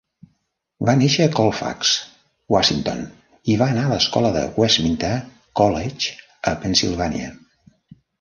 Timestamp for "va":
0.87-0.93, 3.63-3.67